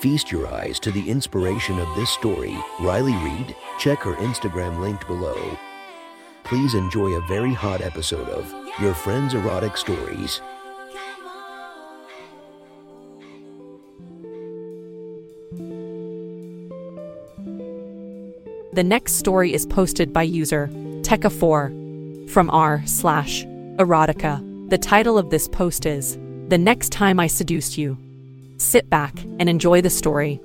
[0.00, 2.56] Feast your eyes to the inspiration of this story.
[2.80, 5.58] Riley Reed, check her Instagram linked below.
[6.42, 8.50] Please enjoy a very hot episode of
[8.80, 10.40] Your Friend's Erotic Stories.
[18.72, 20.68] The next story is posted by user
[21.02, 24.70] Tekka4 from r slash erotica.
[24.70, 26.16] The title of this post is
[26.48, 27.98] The Next Time I Seduced You.
[28.60, 30.38] Sit back and enjoy the story.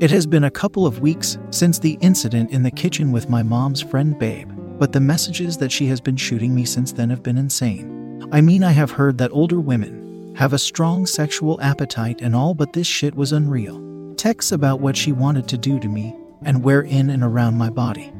[0.00, 3.44] It has been a couple of weeks since the incident in the kitchen with my
[3.44, 7.22] mom's friend Babe, but the messages that she has been shooting me since then have
[7.22, 8.28] been insane.
[8.32, 12.54] I mean, I have heard that older women have a strong sexual appetite and all,
[12.54, 13.80] but this shit was unreal.
[14.16, 17.70] Texts about what she wanted to do to me and where in and around my
[17.70, 18.12] body.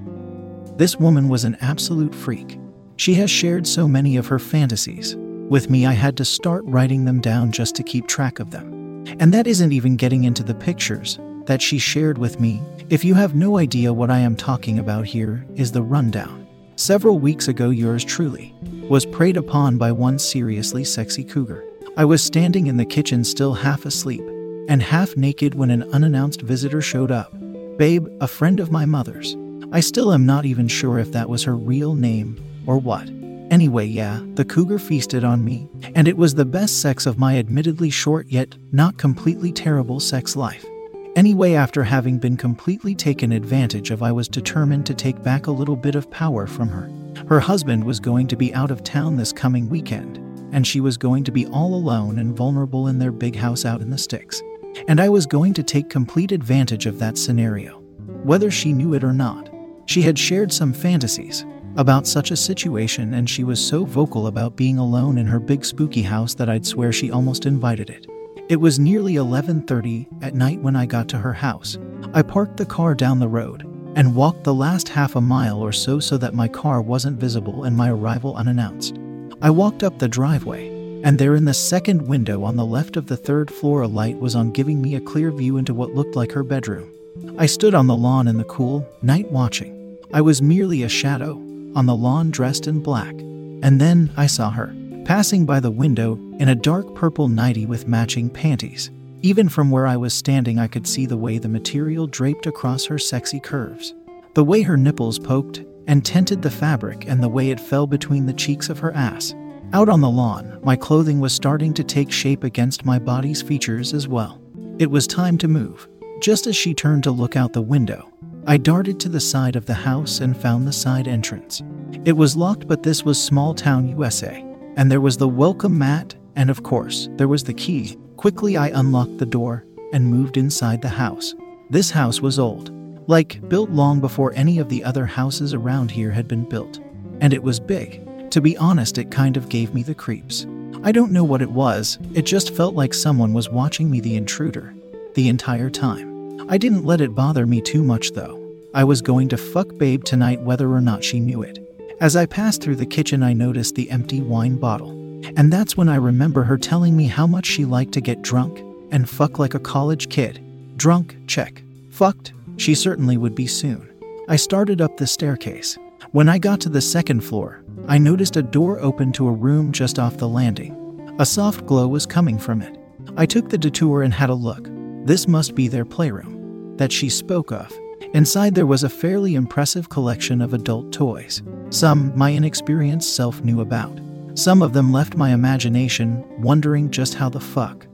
[0.76, 2.60] This woman was an absolute freak.
[2.94, 5.16] She has shared so many of her fantasies.
[5.48, 9.04] With me, I had to start writing them down just to keep track of them.
[9.20, 12.60] And that isn't even getting into the pictures that she shared with me.
[12.90, 16.48] If you have no idea what I am talking about, here is the rundown.
[16.74, 18.56] Several weeks ago, yours truly
[18.88, 21.64] was preyed upon by one seriously sexy cougar.
[21.96, 24.22] I was standing in the kitchen, still half asleep
[24.68, 27.32] and half naked, when an unannounced visitor showed up.
[27.78, 29.36] Babe, a friend of my mother's.
[29.70, 33.08] I still am not even sure if that was her real name or what.
[33.50, 37.38] Anyway, yeah, the cougar feasted on me, and it was the best sex of my
[37.38, 40.66] admittedly short yet not completely terrible sex life.
[41.14, 45.52] Anyway, after having been completely taken advantage of, I was determined to take back a
[45.52, 46.90] little bit of power from her.
[47.28, 50.18] Her husband was going to be out of town this coming weekend,
[50.52, 53.80] and she was going to be all alone and vulnerable in their big house out
[53.80, 54.42] in the sticks.
[54.88, 57.78] And I was going to take complete advantage of that scenario.
[58.24, 59.48] Whether she knew it or not,
[59.86, 64.56] she had shared some fantasies about such a situation and she was so vocal about
[64.56, 68.06] being alone in her big spooky house that I'd swear she almost invited it.
[68.48, 71.78] It was nearly 11:30 at night when I got to her house.
[72.14, 75.72] I parked the car down the road and walked the last half a mile or
[75.72, 78.98] so so that my car wasn't visible and my arrival unannounced.
[79.42, 80.68] I walked up the driveway
[81.02, 84.18] and there in the second window on the left of the third floor a light
[84.18, 86.90] was on giving me a clear view into what looked like her bedroom.
[87.38, 89.98] I stood on the lawn in the cool night watching.
[90.12, 91.45] I was merely a shadow
[91.76, 93.14] on the lawn dressed in black.
[93.62, 97.86] And then I saw her passing by the window in a dark purple nightie with
[97.86, 98.90] matching panties.
[99.22, 102.84] Even from where I was standing, I could see the way the material draped across
[102.86, 103.94] her sexy curves,
[104.34, 108.26] the way her nipples poked and tinted the fabric, and the way it fell between
[108.26, 109.32] the cheeks of her ass.
[109.72, 113.94] Out on the lawn, my clothing was starting to take shape against my body's features
[113.94, 114.40] as well.
[114.80, 115.88] It was time to move.
[116.20, 118.10] Just as she turned to look out the window,
[118.48, 121.64] I darted to the side of the house and found the side entrance.
[122.04, 124.44] It was locked, but this was small town USA,
[124.76, 127.98] and there was the welcome mat, and of course, there was the key.
[128.16, 131.34] Quickly, I unlocked the door and moved inside the house.
[131.70, 132.70] This house was old,
[133.08, 136.78] like built long before any of the other houses around here had been built,
[137.20, 138.30] and it was big.
[138.30, 140.46] To be honest, it kind of gave me the creeps.
[140.84, 144.14] I don't know what it was, it just felt like someone was watching me, the
[144.14, 144.72] intruder,
[145.14, 146.15] the entire time.
[146.48, 148.42] I didn't let it bother me too much though.
[148.74, 151.58] I was going to fuck Babe tonight whether or not she knew it.
[152.00, 154.90] As I passed through the kitchen, I noticed the empty wine bottle.
[155.36, 158.62] And that's when I remember her telling me how much she liked to get drunk
[158.90, 160.40] and fuck like a college kid.
[160.76, 161.62] Drunk, check.
[161.90, 163.88] Fucked, she certainly would be soon.
[164.28, 165.78] I started up the staircase.
[166.12, 169.72] When I got to the second floor, I noticed a door open to a room
[169.72, 171.14] just off the landing.
[171.18, 172.78] A soft glow was coming from it.
[173.16, 174.68] I took the detour and had a look.
[175.06, 177.72] This must be their playroom that she spoke of.
[178.12, 181.44] Inside, there was a fairly impressive collection of adult toys.
[181.70, 184.00] Some my inexperienced self knew about.
[184.34, 187.86] Some of them left my imagination wondering just how the fuck.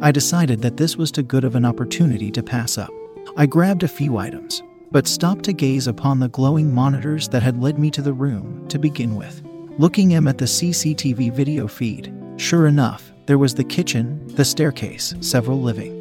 [0.00, 2.90] I decided that this was too good of an opportunity to pass up.
[3.36, 7.62] I grabbed a few items, but stopped to gaze upon the glowing monitors that had
[7.62, 9.42] led me to the room to begin with.
[9.76, 15.14] Looking em at the CCTV video feed, sure enough, there was the kitchen, the staircase,
[15.20, 15.97] several living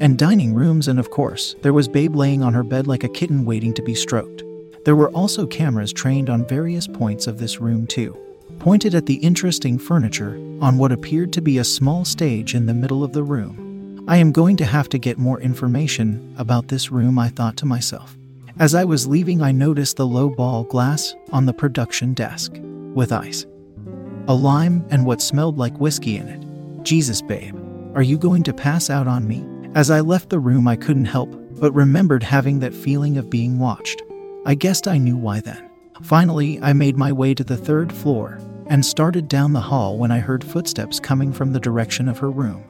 [0.00, 3.08] and dining rooms, and of course, there was Babe laying on her bed like a
[3.08, 4.42] kitten waiting to be stroked.
[4.84, 8.16] There were also cameras trained on various points of this room, too,
[8.58, 12.74] pointed at the interesting furniture on what appeared to be a small stage in the
[12.74, 14.04] middle of the room.
[14.08, 17.66] I am going to have to get more information about this room, I thought to
[17.66, 18.16] myself.
[18.58, 22.52] As I was leaving, I noticed the low ball glass on the production desk
[22.94, 23.44] with ice,
[24.28, 26.84] a lime, and what smelled like whiskey in it.
[26.84, 27.56] Jesus, babe,
[27.96, 29.44] are you going to pass out on me?
[29.76, 33.58] As I left the room, I couldn't help but remembered having that feeling of being
[33.58, 34.02] watched.
[34.46, 35.68] I guessed I knew why then.
[36.02, 38.38] Finally, I made my way to the third floor
[38.68, 42.30] and started down the hall when I heard footsteps coming from the direction of her
[42.30, 42.64] room.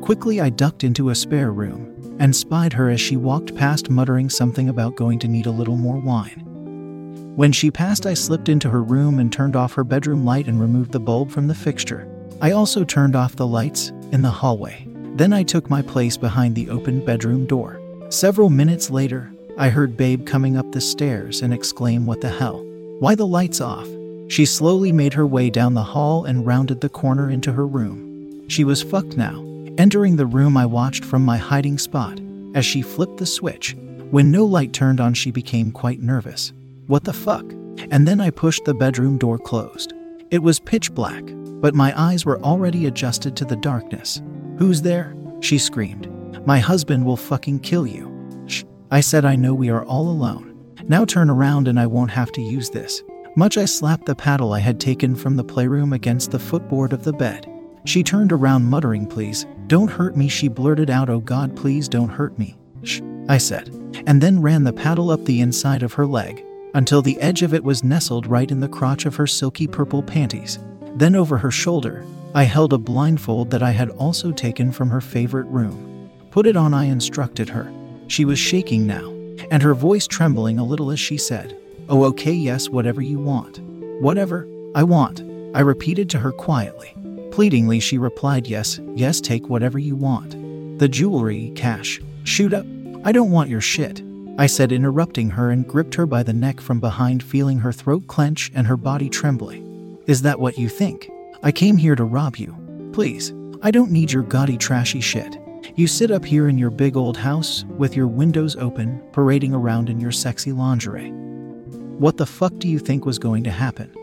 [0.00, 4.30] Quickly, I ducked into a spare room and spied her as she walked past, muttering
[4.30, 7.32] something about going to need a little more wine.
[7.34, 10.60] When she passed, I slipped into her room and turned off her bedroom light and
[10.60, 12.08] removed the bulb from the fixture.
[12.40, 14.93] I also turned off the lights in the hallway.
[15.14, 17.80] Then I took my place behind the open bedroom door.
[18.10, 22.64] Several minutes later, I heard Babe coming up the stairs and exclaim, What the hell?
[22.98, 23.88] Why the lights off?
[24.28, 28.48] She slowly made her way down the hall and rounded the corner into her room.
[28.48, 29.40] She was fucked now.
[29.78, 32.20] Entering the room, I watched from my hiding spot
[32.54, 33.76] as she flipped the switch.
[34.10, 36.52] When no light turned on, she became quite nervous.
[36.88, 37.44] What the fuck?
[37.90, 39.92] And then I pushed the bedroom door closed.
[40.30, 41.22] It was pitch black,
[41.60, 44.20] but my eyes were already adjusted to the darkness.
[44.58, 45.16] Who's there?
[45.40, 46.08] She screamed.
[46.46, 48.10] My husband will fucking kill you.
[48.46, 48.64] Shh.
[48.90, 50.54] I said, I know we are all alone.
[50.84, 53.02] Now turn around and I won't have to use this.
[53.36, 57.02] Much I slapped the paddle I had taken from the playroom against the footboard of
[57.02, 57.50] the bed.
[57.84, 60.28] She turned around, muttering, Please, don't hurt me.
[60.28, 62.56] She blurted out, Oh God, please don't hurt me.
[62.82, 63.68] Shh, I said,
[64.06, 67.54] and then ran the paddle up the inside of her leg until the edge of
[67.54, 70.58] it was nestled right in the crotch of her silky purple panties.
[70.96, 72.04] Then over her shoulder,
[72.36, 76.10] I held a blindfold that I had also taken from her favorite room.
[76.32, 77.72] Put it on, I instructed her.
[78.08, 79.08] She was shaking now,
[79.52, 81.56] and her voice trembling a little as she said,
[81.88, 83.60] Oh, okay, yes, whatever you want.
[84.00, 85.20] Whatever I want,
[85.54, 86.92] I repeated to her quietly.
[87.30, 90.32] Pleadingly, she replied, Yes, yes, take whatever you want.
[90.80, 92.00] The jewelry, cash.
[92.24, 92.66] Shoot up.
[93.04, 94.02] I don't want your shit.
[94.38, 98.08] I said, interrupting her and gripped her by the neck from behind, feeling her throat
[98.08, 100.00] clench and her body trembling.
[100.08, 101.08] Is that what you think?
[101.44, 102.56] I came here to rob you.
[102.92, 103.32] Please,
[103.62, 105.38] I don't need your gaudy, trashy shit.
[105.76, 109.88] You sit up here in your big old house with your windows open, parading around
[109.88, 111.12] in your sexy lingerie.
[111.98, 113.94] What the fuck do you think was going to happen?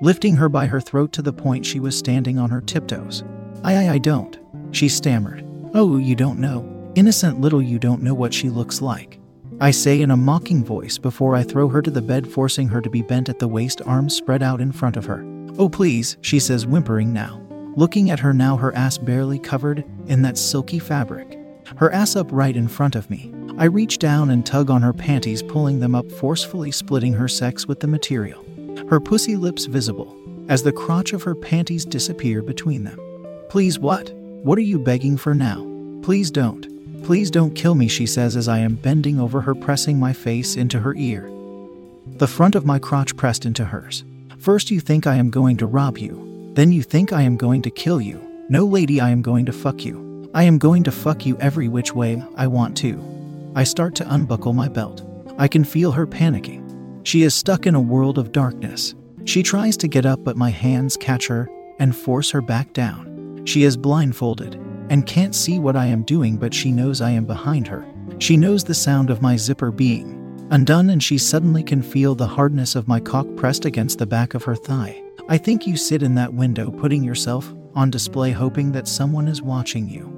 [0.00, 3.24] lifting her by her throat to the point she was standing on her tiptoes.
[3.62, 4.38] I, I, I don't,
[4.70, 5.44] she stammered.
[5.72, 6.70] Oh, you don't know.
[6.94, 9.18] Innocent little, you don't know what she looks like.
[9.60, 12.80] I say in a mocking voice before I throw her to the bed, forcing her
[12.80, 15.24] to be bent at the waist, arms spread out in front of her.
[15.58, 17.40] Oh, please, she says, whimpering now.
[17.76, 21.38] Looking at her now, her ass barely covered in that silky fabric.
[21.76, 23.32] Her ass up right in front of me.
[23.58, 27.66] I reach down and tug on her panties, pulling them up, forcefully splitting her sex
[27.66, 28.44] with the material
[28.88, 30.16] her pussy lips visible,
[30.48, 32.98] as the crotch of her panties disappear between them.
[33.48, 34.12] Please, what?
[34.12, 35.64] What are you begging for now?
[36.02, 37.02] Please don't.
[37.02, 40.56] Please don't kill me, she says as I am bending over her, pressing my face
[40.56, 41.30] into her ear.
[42.06, 44.04] The front of my crotch pressed into hers.
[44.44, 46.52] First, you think I am going to rob you.
[46.52, 48.20] Then, you think I am going to kill you.
[48.50, 50.30] No, lady, I am going to fuck you.
[50.34, 53.02] I am going to fuck you every which way I want to.
[53.54, 55.00] I start to unbuckle my belt.
[55.38, 56.60] I can feel her panicking.
[57.04, 58.94] She is stuck in a world of darkness.
[59.24, 61.48] She tries to get up, but my hands catch her
[61.78, 63.46] and force her back down.
[63.46, 64.56] She is blindfolded
[64.90, 67.86] and can't see what I am doing, but she knows I am behind her.
[68.18, 72.26] She knows the sound of my zipper being undone, and she suddenly can feel the
[72.26, 75.02] hardness of my cock pressed against the back of her thigh.
[75.28, 79.42] I think you sit in that window, putting yourself on display, hoping that someone is
[79.42, 80.10] watching you.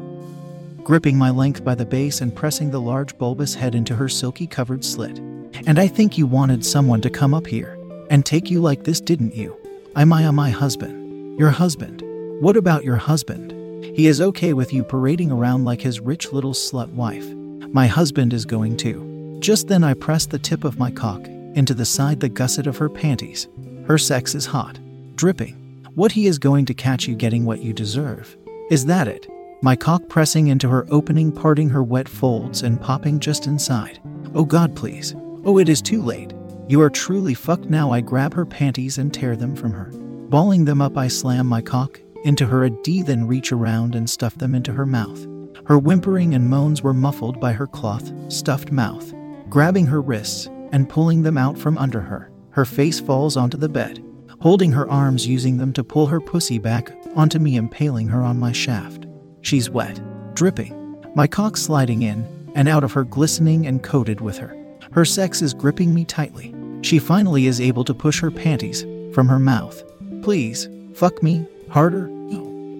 [0.82, 4.46] Gripping my length by the base and pressing the large bulbous head into her silky
[4.46, 5.18] covered slit.
[5.66, 7.78] And I think you wanted someone to come up here
[8.10, 9.56] and take you like this, didn't you?
[9.94, 11.38] I'm I my husband.
[11.38, 12.02] Your husband.
[12.40, 13.52] What about your husband?
[13.96, 17.26] He is okay with you parading around like his rich little slut wife.
[17.72, 19.15] My husband is going too.
[19.40, 22.76] Just then I pressed the tip of my cock into the side the gusset of
[22.76, 23.48] her panties.
[23.86, 24.78] Her sex is hot,
[25.14, 25.54] dripping.
[25.94, 28.36] What he is going to catch you getting what you deserve.
[28.70, 29.26] Is that it?
[29.62, 34.00] My cock pressing into her opening, parting her wet folds and popping just inside.
[34.34, 35.14] Oh God, please.
[35.44, 36.34] Oh, it is too late.
[36.68, 37.90] You are truly fucked now.
[37.92, 39.90] I grab her panties and tear them from her.
[40.28, 44.10] Balling them up, I slam my cock into her a D, then reach around and
[44.10, 45.26] stuff them into her mouth.
[45.66, 49.12] Her whimpering and moans were muffled by her cloth, stuffed mouth.
[49.48, 53.68] Grabbing her wrists and pulling them out from under her, her face falls onto the
[53.68, 54.04] bed,
[54.40, 58.38] holding her arms, using them to pull her pussy back onto me, impaling her on
[58.38, 59.06] my shaft.
[59.42, 60.00] She's wet,
[60.34, 64.56] dripping, my cock sliding in and out of her, glistening and coated with her.
[64.92, 66.54] Her sex is gripping me tightly.
[66.82, 68.84] She finally is able to push her panties
[69.14, 69.82] from her mouth.
[70.22, 72.08] Please, fuck me, harder.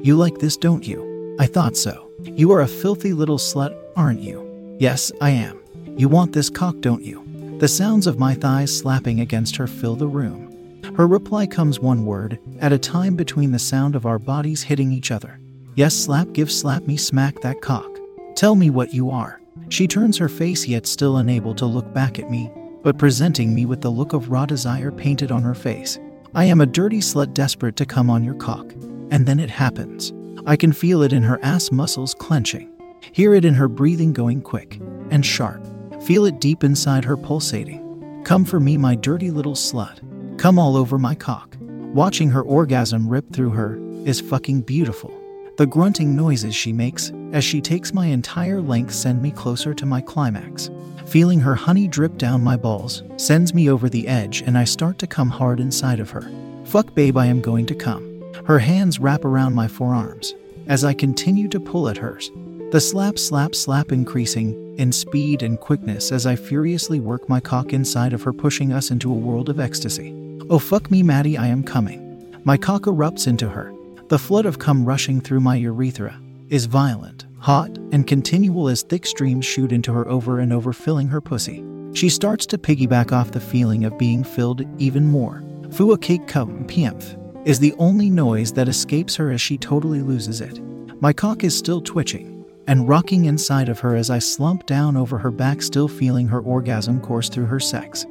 [0.03, 1.37] You like this, don't you?
[1.39, 2.11] I thought so.
[2.23, 4.77] You are a filthy little slut, aren't you?
[4.79, 5.61] Yes, I am.
[5.97, 7.25] You want this cock, don't you?
[7.59, 10.83] The sounds of my thighs slapping against her fill the room.
[10.95, 14.93] Her reply comes one word at a time between the sound of our bodies hitting
[14.93, 15.41] each other.
[15.75, 17.91] Yes, slap, give, slap me, smack that cock.
[18.35, 19.41] Tell me what you are.
[19.71, 22.51] She turns her face, yet still unable to look back at me,
[22.83, 25.99] but presenting me with the look of raw desire painted on her face.
[26.35, 28.71] I am a dirty slut desperate to come on your cock.
[29.11, 30.13] And then it happens.
[30.47, 32.71] I can feel it in her ass muscles clenching,
[33.13, 34.79] hear it in her breathing going quick
[35.11, 35.67] and sharp,
[36.03, 38.23] feel it deep inside her pulsating.
[38.25, 40.01] Come for me, my dirty little slut.
[40.39, 41.57] Come all over my cock.
[41.61, 45.13] Watching her orgasm rip through her is fucking beautiful.
[45.57, 49.87] The grunting noises she makes as she takes my entire length send me closer to
[49.87, 50.71] my climax.
[51.07, 54.99] Feeling her honey drip down my balls sends me over the edge and I start
[54.99, 56.31] to come hard inside of her.
[56.65, 58.23] Fuck babe, I am going to come.
[58.45, 60.35] Her hands wrap around my forearms
[60.67, 62.31] as I continue to pull at hers.
[62.73, 67.73] The slap, slap, slap increasing in speed and quickness as I furiously work my cock
[67.73, 70.15] inside of her, pushing us into a world of ecstasy.
[70.49, 72.41] Oh, fuck me, Maddie, I am coming.
[72.45, 73.75] My cock erupts into her.
[74.09, 79.05] The flood of cum rushing through my urethra is violent, hot, and continual as thick
[79.07, 81.65] streams shoot into her over and over, filling her pussy.
[81.93, 85.43] She starts to piggyback off the feeling of being filled even more.
[85.71, 87.17] Fua cake cum piemph
[87.47, 90.61] is the only noise that escapes her as she totally loses it.
[91.01, 92.36] My cock is still twitching
[92.67, 96.41] and rocking inside of her as I slump down over her back, still feeling her
[96.41, 98.07] orgasm course through her sex,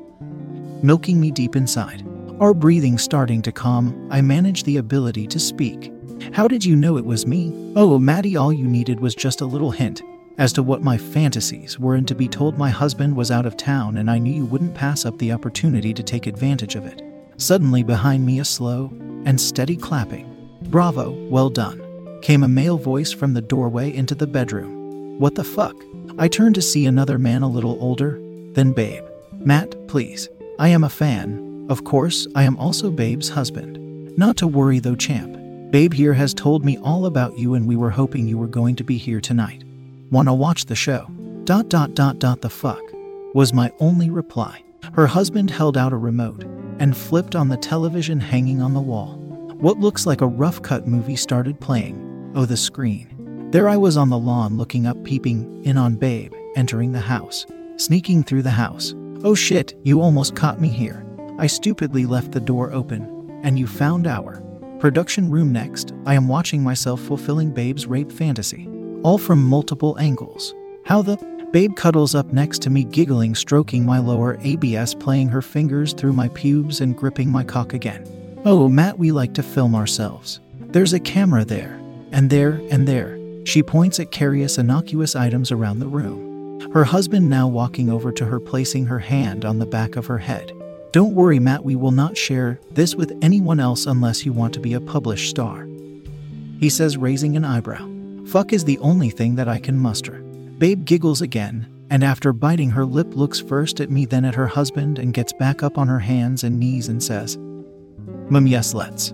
[0.82, 2.06] milking me deep inside.
[2.40, 5.92] Our breathing starting to calm, I manage the ability to speak.
[6.34, 7.74] How did you know it was me?
[7.76, 10.02] Oh, Maddie, all you needed was just a little hint
[10.38, 13.56] as to what my fantasies were and to be told my husband was out of
[13.56, 17.02] town and I knew you wouldn't pass up the opportunity to take advantage of it.
[17.38, 18.92] Suddenly, behind me, a slow
[19.26, 20.32] and steady clapping.
[20.64, 21.85] Bravo, well done.
[22.26, 25.20] Came a male voice from the doorway into the bedroom.
[25.20, 25.76] What the fuck?
[26.18, 28.20] I turned to see another man a little older
[28.54, 29.04] than Babe.
[29.34, 30.28] Matt, please.
[30.58, 31.68] I am a fan.
[31.70, 33.78] Of course, I am also Babe's husband.
[34.18, 35.38] Not to worry though, champ.
[35.70, 38.76] Babe here has told me all about you and we were hoping you were going
[38.78, 39.64] to be here tonight.
[40.10, 41.06] Wanna watch the show?
[41.44, 42.82] Dot dot dot dot the fuck
[43.36, 44.64] was my only reply.
[44.94, 46.44] Her husband held out a remote
[46.80, 49.20] and flipped on the television hanging on the wall.
[49.60, 52.05] What looks like a rough cut movie started playing.
[52.36, 53.50] Oh, the screen.
[53.52, 57.46] There I was on the lawn looking up, peeping in on Babe, entering the house,
[57.78, 58.94] sneaking through the house.
[59.24, 61.06] Oh shit, you almost caught me here.
[61.40, 64.42] I stupidly left the door open, and you found our
[64.80, 65.94] production room next.
[66.06, 68.68] I am watching myself fulfilling Babe's rape fantasy,
[69.02, 70.54] all from multiple angles.
[70.84, 71.16] How the
[71.54, 76.12] Babe cuddles up next to me, giggling, stroking my lower ABS, playing her fingers through
[76.12, 78.06] my pubes and gripping my cock again.
[78.44, 80.42] Oh, Matt, we like to film ourselves.
[80.60, 81.80] There's a camera there,
[82.16, 83.20] and there, and there.
[83.46, 86.72] She points at curious, innocuous items around the room.
[86.72, 90.18] Her husband now walking over to her, placing her hand on the back of her
[90.18, 90.54] head.
[90.94, 94.62] Don't worry, Matt, we will not share this with anyone else unless you want to
[94.62, 95.68] be a published star.
[96.62, 97.86] He says, raising an eyebrow.
[98.28, 100.22] Fuck is the only thing that I can muster.
[100.58, 104.48] Babe giggles again, and after biting her lip, looks first at me, then at her
[104.48, 107.38] husband, and gets back up on her hands and knees and says,
[108.30, 109.14] Mum, yes, let's.